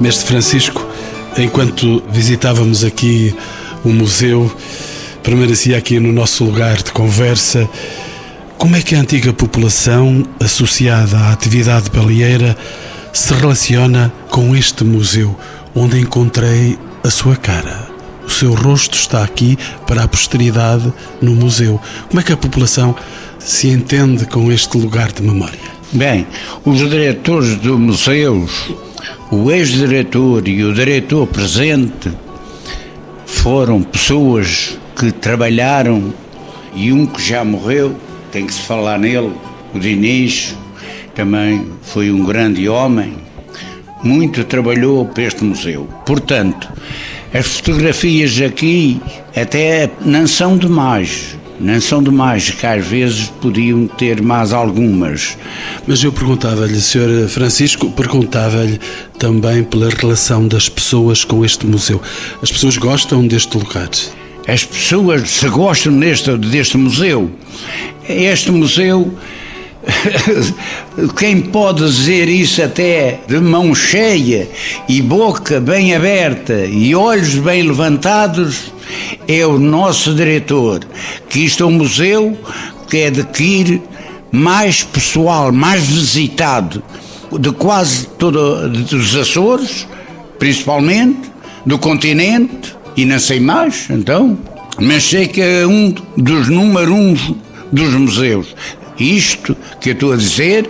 [0.00, 0.86] Mestre Francisco,
[1.36, 3.34] enquanto visitávamos aqui
[3.84, 4.50] o museu,
[5.22, 7.68] permanecia aqui no nosso lugar de conversa
[8.58, 12.56] como é que a antiga população, associada à atividade baleeira,
[13.12, 15.38] se relaciona com este museu,
[15.76, 17.88] onde encontrei a sua cara?
[18.26, 20.92] O seu rosto está aqui para a posteridade
[21.22, 21.80] no museu.
[22.08, 22.96] Como é que a população
[23.38, 25.78] se entende com este lugar de memória?
[25.92, 26.26] Bem,
[26.64, 28.70] os diretores do museus,
[29.30, 32.10] o ex-diretor e o diretor presente,
[33.24, 36.12] foram pessoas que trabalharam
[36.74, 37.96] e um que já morreu
[38.30, 39.32] tem que se falar nele.
[39.74, 40.56] O Diniz
[41.14, 43.16] também foi um grande homem,
[44.02, 45.88] muito trabalhou para este museu.
[46.06, 46.72] Portanto,
[47.32, 49.00] as fotografias aqui
[49.36, 51.36] até não são demais.
[51.60, 55.36] Não são demais, que às vezes podiam ter mais algumas.
[55.88, 57.28] Mas eu perguntava-lhe, Sr.
[57.28, 58.78] Francisco, perguntava-lhe
[59.18, 62.00] também pela relação das pessoas com este museu.
[62.40, 63.88] As pessoas gostam deste lugar?
[64.48, 67.30] As pessoas se gostam deste, deste museu.
[68.08, 69.12] Este museu,
[71.18, 74.48] quem pode dizer isso até de mão cheia
[74.88, 78.72] e boca bem aberta e olhos bem levantados,
[79.28, 80.80] é o nosso diretor,
[81.28, 82.34] que isto é um museu
[82.88, 83.82] que adquire
[84.32, 86.82] mais pessoal, mais visitado
[87.38, 89.86] de quase todo dos Açores,
[90.38, 91.30] principalmente,
[91.66, 94.36] do continente, e não sei mais, então,
[94.80, 97.14] mas sei que é um dos número um
[97.70, 98.56] dos museus.
[98.98, 100.68] Isto que eu estou a dizer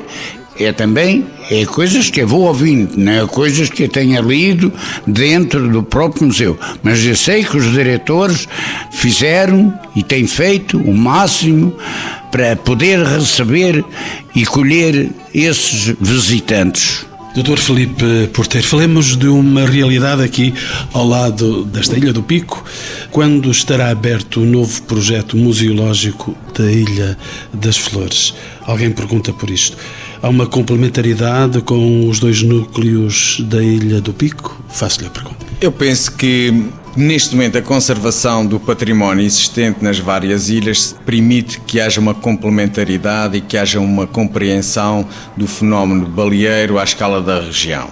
[0.61, 4.71] é também é coisas que eu vou ouvindo, não é coisas que eu tenha lido
[5.07, 6.59] dentro do próprio museu.
[6.83, 8.47] Mas eu sei que os diretores
[8.91, 11.75] fizeram e têm feito o máximo
[12.31, 13.83] para poder receber
[14.35, 17.07] e colher esses visitantes.
[17.39, 20.53] Doutor Felipe Porteiro, falemos de uma realidade aqui
[20.93, 22.65] ao lado desta Ilha do Pico,
[23.13, 27.17] quando estará aberto o novo projeto museológico da Ilha
[27.55, 28.35] das Flores.
[28.63, 29.77] Alguém pergunta por isto.
[30.21, 34.61] Há uma complementaridade com os dois núcleos da Ilha do Pico?
[34.69, 35.47] Faço-lhe a pergunta.
[35.61, 36.53] Eu penso que
[36.99, 43.37] Neste momento, a conservação do património existente nas várias ilhas permite que haja uma complementaridade
[43.37, 45.07] e que haja uma compreensão
[45.37, 47.89] do fenómeno baleeiro à escala da região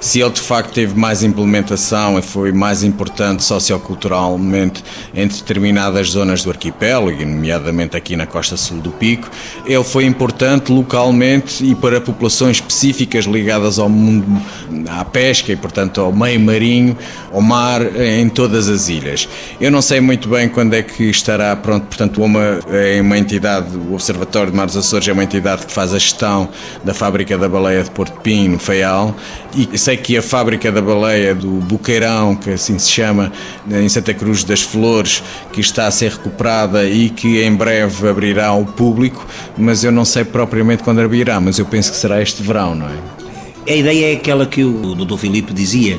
[0.00, 4.84] se ele de facto teve mais implementação e foi mais importante socioculturalmente
[5.14, 9.28] em determinadas zonas do arquipélago, nomeadamente aqui na costa sul do Pico,
[9.66, 14.40] ele foi importante localmente e para populações específicas ligadas ao mundo,
[14.88, 16.96] à pesca e, portanto, ao meio marinho,
[17.32, 19.28] ao mar, em todas as ilhas.
[19.60, 23.76] Eu não sei muito bem quando é que estará pronto, portanto, uma, é uma entidade,
[23.76, 26.48] o Observatório de Mar dos Açores é uma entidade que faz a gestão
[26.84, 29.14] da fábrica da baleia de Porto Pinho, no Feial,
[29.54, 33.32] e sei que a fábrica da baleia do Buqueirão, que assim se chama,
[33.70, 38.48] em Santa Cruz das Flores, que está a ser recuperada e que em breve abrirá
[38.48, 42.42] ao público, mas eu não sei propriamente quando abrirá, mas eu penso que será este
[42.42, 43.72] verão, não é?
[43.72, 45.16] A ideia é aquela que o Dr.
[45.16, 45.98] Filipe dizia,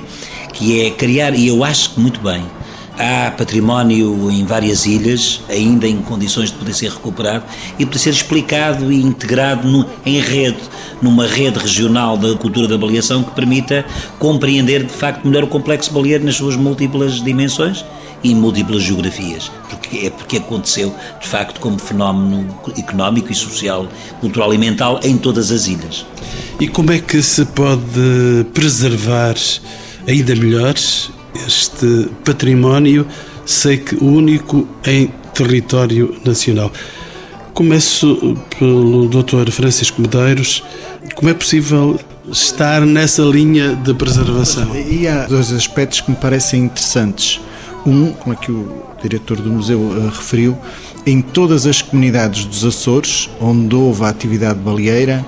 [0.54, 2.46] que é criar, e eu acho que muito bem,
[3.02, 7.46] Há património em várias ilhas, ainda em condições de poder ser recuperado
[7.80, 10.60] e poder ser explicado e integrado no, em rede,
[11.02, 13.86] numa rede regional da cultura da baleação que permita
[14.20, 17.86] compreender de facto melhor o complexo baleeiro nas suas múltiplas dimensões
[18.22, 23.88] e múltiplas geografias, porque é porque aconteceu de facto como fenómeno económico e social,
[24.20, 26.06] cultural e mental em todas as ilhas.
[26.60, 29.36] E como é que se pode preservar
[30.06, 30.76] ainda melhor
[31.36, 33.06] este património,
[33.46, 36.72] sei que único em território nacional.
[37.54, 39.52] Começo pelo Dr.
[39.52, 40.64] Francisco Medeiros.
[41.16, 42.00] Como é possível
[42.32, 44.76] estar nessa linha de preservação?
[44.76, 47.42] E há dois aspectos que me parecem interessantes.
[47.86, 50.58] Um, como aqui o diretor do museu uh, referiu,
[51.06, 55.26] em todas as comunidades dos Açores, onde houve a atividade baleeira,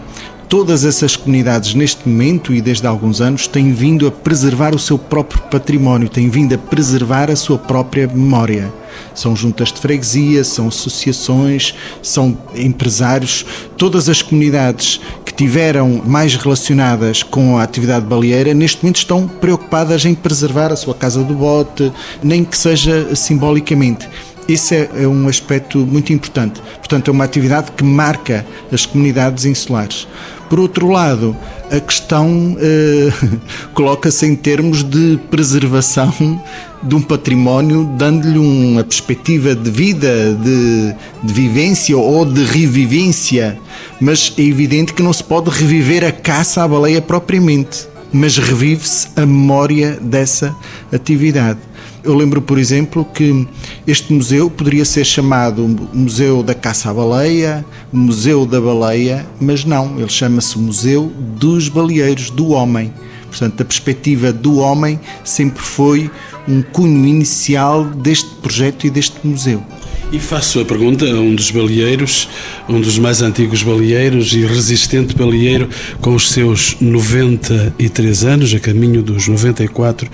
[0.51, 4.79] todas essas comunidades, neste momento e desde há alguns anos, têm vindo a preservar o
[4.79, 8.69] seu próprio património, têm vindo a preservar a sua própria memória.
[9.15, 13.45] São juntas de freguesia, são associações, são empresários.
[13.77, 20.03] Todas as comunidades que tiveram mais relacionadas com a atividade baleeira, neste momento estão preocupadas
[20.03, 24.05] em preservar a sua casa do bote, nem que seja simbolicamente.
[24.49, 26.61] Isso é, é, um aspecto muito importante.
[26.79, 30.05] Portanto, é uma atividade que marca as comunidades insulares.
[30.51, 31.33] Por outro lado,
[31.71, 33.09] a questão eh,
[33.73, 36.43] coloca-se em termos de preservação
[36.83, 43.57] de um património, dando-lhe uma perspectiva de vida, de, de vivência ou de revivência.
[44.01, 49.07] Mas é evidente que não se pode reviver a caça à baleia propriamente, mas revive-se
[49.15, 50.53] a memória dessa
[50.91, 51.59] atividade.
[52.03, 53.47] Eu lembro, por exemplo, que
[53.85, 59.99] este museu poderia ser chamado Museu da Caça à Baleia, Museu da Baleia, mas não,
[59.99, 62.91] ele chama-se Museu dos Baleeiros, do Homem.
[63.31, 66.11] Portanto, a perspectiva do homem sempre foi
[66.47, 69.63] um cunho inicial deste projeto e deste museu.
[70.11, 72.27] E faço a pergunta a um dos baleeiros,
[72.67, 75.69] um dos mais antigos baleeiros e resistente baleeiro,
[76.01, 80.09] com os seus 93 anos, a caminho dos 94,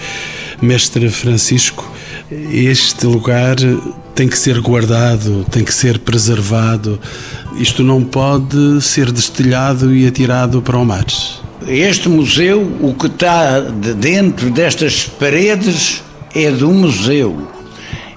[0.61, 1.91] Mestre Francisco,
[2.51, 3.55] este lugar
[4.13, 6.99] tem que ser guardado, tem que ser preservado.
[7.57, 11.05] Isto não pode ser destilhado e atirado para o mar.
[11.67, 16.03] Este museu, o que está dentro destas paredes
[16.35, 17.56] é do museu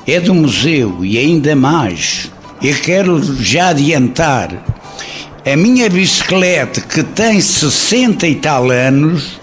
[0.07, 2.31] é do museu e ainda mais.
[2.63, 4.51] Eu quero já adiantar.
[5.45, 9.41] A minha bicicleta, que tem 60 e tal anos,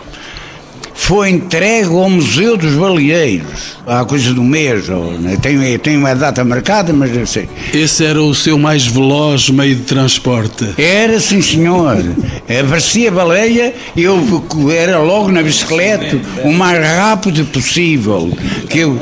[0.93, 4.89] foi entregue ao Museu dos Baleeiros há coisa do mês.
[4.89, 5.37] Ou, né?
[5.41, 7.49] tenho, tenho uma data marcada, mas eu sei.
[7.73, 10.73] Esse era o seu mais veloz meio de transporte?
[10.77, 11.97] Era, sim, senhor.
[12.43, 18.37] Aparecia a baleia e eu era logo na bicicleta o mais rápido possível.
[18.69, 18.99] Que eu,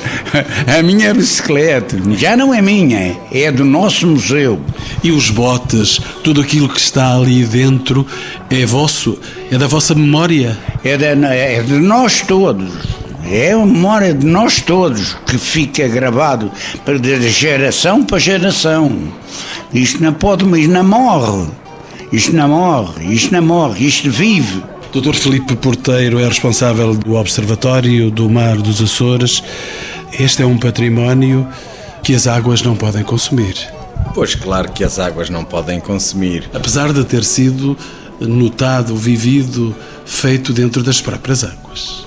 [0.66, 4.60] a minha bicicleta já não é minha, é do nosso museu.
[5.02, 8.06] E os botes, tudo aquilo que está ali dentro
[8.50, 9.18] é vosso?
[9.50, 10.56] É da vossa memória?
[10.82, 13.03] É, da, é de nós todos.
[13.26, 16.50] É a memória de nós todos que fica gravado
[17.00, 18.92] de geração para geração.
[19.72, 21.48] Isto não pode, mas não morre.
[22.12, 24.62] Isto não morre, isto não morre, isto vive.
[24.92, 25.14] Dr.
[25.14, 29.42] Felipe Porteiro é responsável do Observatório do Mar dos Açores.
[30.20, 31.48] Este é um património
[32.04, 33.56] que as águas não podem consumir.
[34.14, 36.48] Pois claro que as águas não podem consumir.
[36.54, 37.76] Apesar de ter sido
[38.20, 42.06] notado, vivido, feito dentro das próprias águas.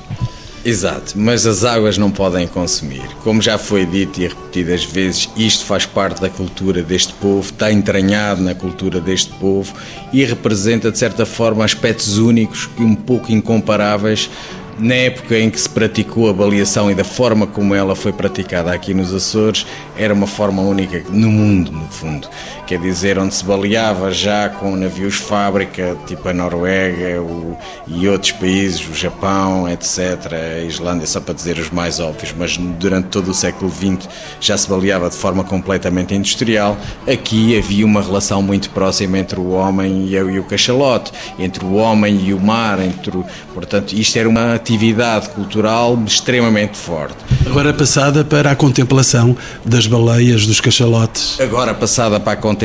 [0.68, 3.08] Exato, mas as águas não podem consumir.
[3.24, 7.72] Como já foi dito e repetidas vezes, isto faz parte da cultura deste povo, está
[7.72, 9.74] entranhado na cultura deste povo
[10.12, 14.30] e representa, de certa forma, aspectos únicos e um pouco incomparáveis
[14.78, 18.72] na época em que se praticou a baleação e da forma como ela foi praticada
[18.72, 19.66] aqui nos Açores,
[19.98, 22.28] era uma forma única no mundo, no fundo.
[22.68, 27.58] Quer dizer, onde se baleava já com navios fábrica, tipo a Noruega o,
[27.88, 32.58] e outros países, o Japão, etc., a Islândia, só para dizer os mais óbvios, mas
[32.58, 34.10] durante todo o século XX
[34.42, 36.78] já se baleava de forma completamente industrial.
[37.10, 42.20] Aqui havia uma relação muito próxima entre o homem e o cachalote, entre o homem
[42.26, 47.16] e o mar, entre, portanto, isto era uma atividade cultural extremamente forte.
[47.46, 51.40] Agora passada para a contemplação das baleias, dos cachalotes.
[51.40, 52.57] Agora passada para a contemplação,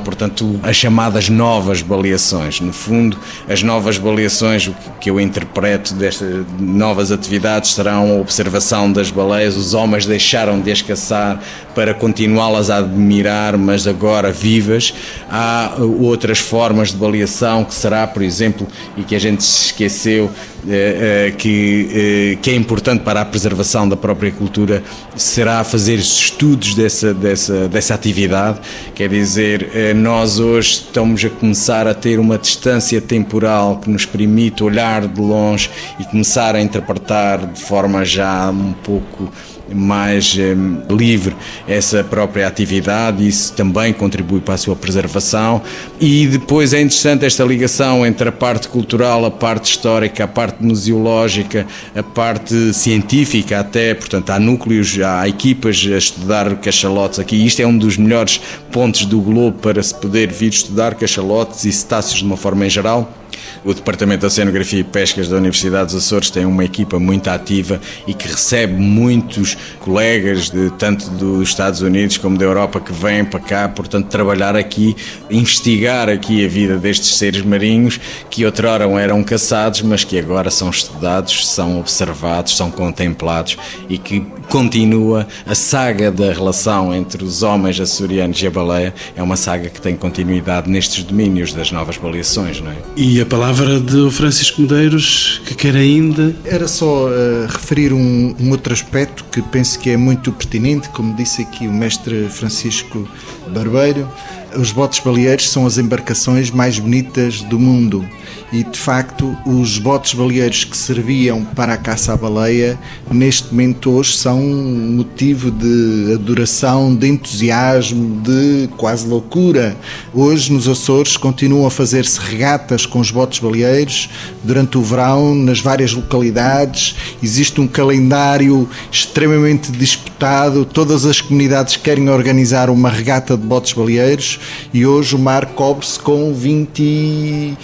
[0.00, 2.60] portanto, as chamadas novas baleações.
[2.60, 3.16] No fundo,
[3.48, 9.56] as novas baleações, o que eu interpreto destas novas atividades serão a observação das baleias.
[9.56, 11.40] Os homens deixaram de as caçar
[11.74, 14.92] para continuá-las a admirar, mas agora vivas.
[15.30, 18.66] Há outras formas de baleação que será, por exemplo,
[18.96, 20.30] e que a gente se esqueceu,
[20.66, 24.82] eh, eh, que, eh, que é importante para a preservação da própria cultura,
[25.16, 28.58] será fazer estudos dessa, dessa, dessa atividade.
[28.94, 34.64] Quer dizer, nós hoje estamos a começar a ter uma distância temporal que nos permite
[34.64, 39.30] olhar de longe e começar a interpretar de forma já um pouco
[39.74, 45.62] mais um, livre essa própria atividade, isso também contribui para a sua preservação.
[46.00, 50.62] E depois é interessante esta ligação entre a parte cultural, a parte histórica, a parte
[50.64, 57.36] museológica, a parte científica, até, portanto, há núcleos, há equipas a estudar cachalotes aqui.
[57.44, 58.40] Isto é um dos melhores
[58.70, 62.70] pontos do globo para se poder vir estudar cachalotes e cetáceos de uma forma em
[62.70, 63.17] geral.
[63.64, 67.80] O Departamento de Oceanografia e Pescas da Universidade dos Açores tem uma equipa muito ativa
[68.06, 73.24] e que recebe muitos colegas, de, tanto dos Estados Unidos como da Europa, que vêm
[73.24, 74.96] para cá, portanto, trabalhar aqui,
[75.30, 78.00] investigar aqui a vida destes seres marinhos
[78.30, 83.56] que outrora eram caçados, mas que agora são estudados, são observados, são contemplados
[83.88, 88.94] e que continua a saga da relação entre os homens açorianos e a baleia.
[89.14, 92.76] É uma saga que tem continuidade nestes domínios das novas baleações, não é?
[92.96, 96.34] E a palavra de Francisco Medeiros, que quer ainda.
[96.44, 101.14] Era só uh, referir um, um, outro aspecto que penso que é muito pertinente, como
[101.16, 103.08] disse aqui o mestre Francisco
[103.48, 104.08] Barbeiro.
[104.56, 108.08] Os botes baleeiros são as embarcações mais bonitas do mundo
[108.50, 112.78] e de facto os botes baleeiros que serviam para a caça à baleia
[113.10, 119.76] neste momento hoje são motivo de adoração, de entusiasmo, de quase loucura.
[120.14, 124.08] Hoje nos Açores continuam a fazer-se regatas com os botes baleeiros
[124.42, 126.96] durante o verão nas várias localidades.
[127.22, 134.37] Existe um calendário extremamente disputado, todas as comunidades querem organizar uma regata de botes baleeiros
[134.72, 137.56] e hoje o mar cobre-se com 22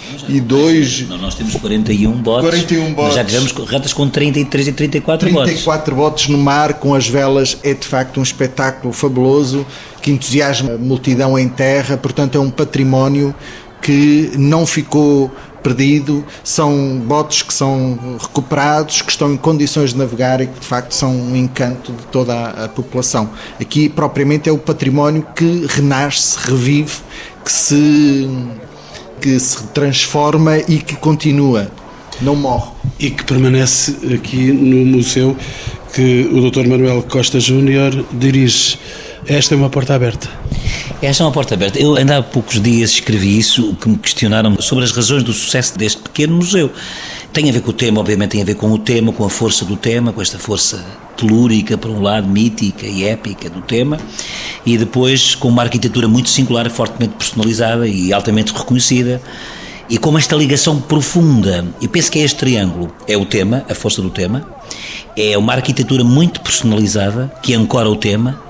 [0.65, 1.07] dois.
[1.07, 2.49] Não, nós temos 41 botes.
[2.49, 3.15] 41 botes.
[3.15, 5.45] Já tivemos retas com 33 e 34 botes.
[5.45, 9.65] 34 botes no mar com as velas é de facto um espetáculo fabuloso
[10.01, 13.33] que entusiasma a multidão em terra, portanto é um património
[13.81, 15.31] que não ficou
[15.65, 20.65] perdido, são botes que são recuperados, que estão em condições de navegar e que de
[20.67, 23.31] facto são um encanto de toda a, população.
[23.59, 26.97] Aqui propriamente é o património que renasce, revive,
[27.43, 28.29] que se
[29.19, 31.71] que se transforma e que continua,
[32.21, 32.69] não morre.
[32.99, 35.35] E que permanece aqui no museu
[35.93, 36.67] que o Dr.
[36.67, 38.77] Manuel Costa Júnior dirige.
[39.25, 40.29] Esta é uma porta aberta.
[41.05, 41.77] Esta é uma porta aberta.
[41.77, 45.77] Eu ainda há poucos dias escrevi isso, que me questionaram sobre as razões do sucesso
[45.77, 46.71] deste pequeno museu.
[47.31, 49.29] Tem a ver com o tema, obviamente tem a ver com o tema, com a
[49.29, 50.83] força do tema, com esta força
[51.15, 53.99] telúrica, por um lado, mítica e épica do tema,
[54.65, 59.21] e depois com uma arquitetura muito singular, fortemente personalizada e altamente reconhecida,
[59.87, 61.63] e com esta ligação profunda.
[61.79, 64.43] Eu penso que é este triângulo: é o tema, a força do tema,
[65.15, 68.43] é uma arquitetura muito personalizada que ancora o tema,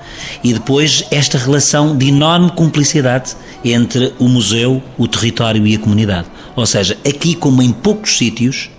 [0.44, 6.28] e depois esta relação de enorme cumplicidade entre o museu, o território e a comunidade.
[6.56, 8.70] Ou seja, aqui, como em poucos sítios,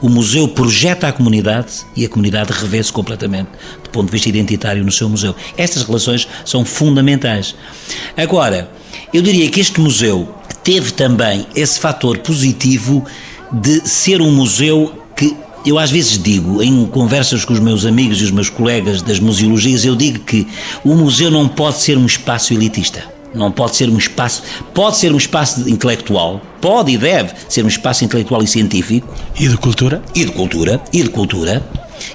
[0.00, 3.48] o museu projeta a comunidade e a comunidade revê-se completamente
[3.82, 5.34] do ponto de vista identitário no seu museu.
[5.56, 7.54] Estas relações são fundamentais.
[8.16, 8.70] Agora,
[9.12, 13.04] eu diria que este museu teve também esse fator positivo
[13.52, 15.36] de ser um museu que
[15.66, 19.18] eu às vezes digo, em conversas com os meus amigos e os meus colegas das
[19.20, 20.46] museologias, eu digo que
[20.84, 24.42] o museu não pode ser um espaço elitista não pode ser um espaço,
[24.72, 29.06] pode ser um espaço intelectual, pode e deve ser um espaço intelectual e científico.
[29.38, 30.02] E de cultura?
[30.14, 31.62] E de cultura, e de cultura,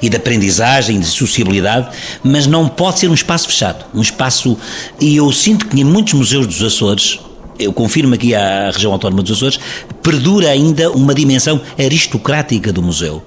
[0.01, 1.89] e de aprendizagem, de sociabilidade,
[2.23, 3.85] mas não pode ser um espaço fechado.
[3.93, 4.57] Um espaço.
[4.99, 7.19] E eu sinto que em muitos museus dos Açores,
[7.59, 9.59] eu confirmo aqui à região autónoma dos Açores,
[10.01, 13.23] perdura ainda uma dimensão aristocrática do museu.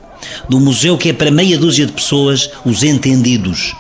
[0.49, 3.75] Do museu que é para meia dúzia de pessoas, os entendidos.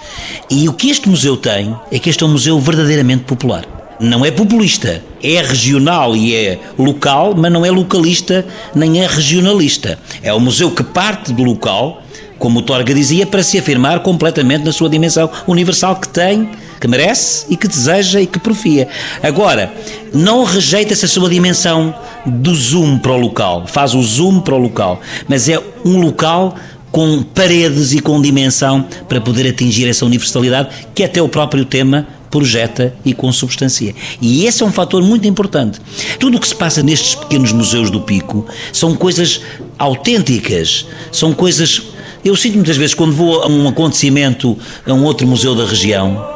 [0.50, 3.64] E o que este museu tem é que este é um museu verdadeiramente popular.
[4.00, 9.98] Não é populista, é regional e é local, mas não é localista nem é regionalista.
[10.22, 12.02] É um museu que parte do local,
[12.38, 16.50] como o Torga dizia, para se afirmar completamente na sua dimensão universal que tem,
[16.80, 18.88] que merece e que deseja e que profia.
[19.22, 19.72] Agora,
[20.12, 21.94] não rejeita essa sua dimensão
[22.26, 26.54] do zoom para o local, faz o zoom para o local, mas é um local
[26.90, 32.06] com paredes e com dimensão para poder atingir essa universalidade que até o próprio tema
[32.30, 33.94] projeta e consubstancia.
[34.20, 35.80] E esse é um fator muito importante.
[36.18, 39.40] Tudo o que se passa nestes pequenos museus do Pico são coisas
[39.78, 41.93] autênticas, são coisas.
[42.24, 44.56] Eu sinto muitas vezes quando vou a um acontecimento,
[44.86, 46.26] a um outro museu da região,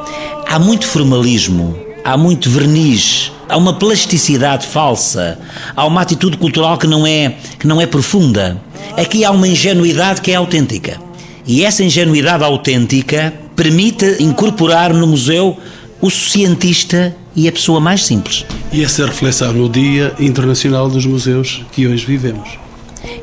[0.47, 5.39] há muito formalismo, há muito verniz, há uma plasticidade falsa,
[5.75, 8.61] há uma atitude cultural que não é, que não é profunda.
[8.99, 11.01] Aqui há uma ingenuidade que é autêntica.
[11.47, 15.57] E essa ingenuidade autêntica permite incorporar no museu
[16.03, 18.45] o cientista e a pessoa mais simples.
[18.71, 22.68] E essa reflexão no Dia Internacional dos Museus que hoje vivemos.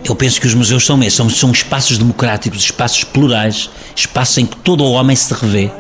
[0.04, 4.46] Eu penso que os museus são mesmo, são, são espaços democráticos, espaços plurais, espaços em
[4.46, 5.72] que todo o homem se revê.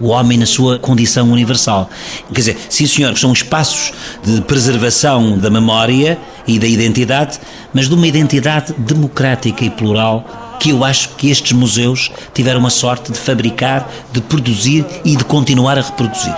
[0.00, 1.88] O homem na sua condição universal.
[2.28, 3.92] Quer dizer, sim senhor, são espaços
[4.24, 7.38] de preservação da memória e da identidade,
[7.72, 12.70] mas de uma identidade democrática e plural que eu acho que estes museus tiveram a
[12.70, 16.34] sorte de fabricar, de produzir e de continuar a reproduzir.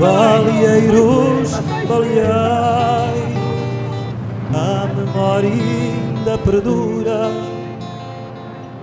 [0.00, 1.50] Baleeiros,
[1.86, 2.30] baleeiros,
[4.54, 7.30] a memória ainda perdura.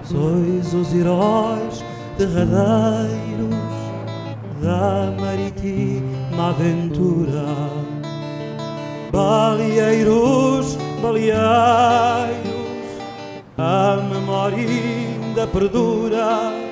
[0.04, 1.84] Sois os heróis
[2.18, 3.56] derradeiros
[4.62, 7.46] da marítima aventura.
[9.12, 11.38] Baleeiros, baleeiros,
[13.58, 16.68] a memória ainda perdura.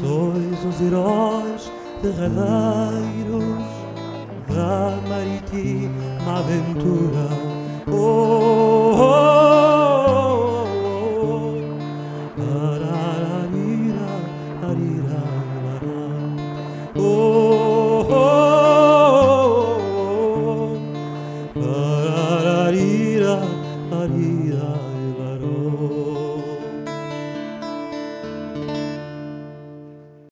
[0.00, 1.72] Sois os heróis
[2.02, 3.64] derradeiros
[4.46, 7.28] da maritima aventura.
[7.90, 9.72] Oh, oh.
[9.72, 9.75] oh.